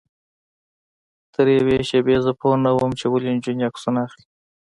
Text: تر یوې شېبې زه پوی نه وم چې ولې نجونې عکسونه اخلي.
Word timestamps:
تر 1.33 1.45
یوې 1.57 1.77
شېبې 1.89 2.17
زه 2.25 2.31
پوی 2.39 2.55
نه 2.65 2.71
وم 2.73 2.91
چې 2.99 3.05
ولې 3.09 3.29
نجونې 3.35 3.63
عکسونه 3.69 3.99
اخلي. 4.05 4.25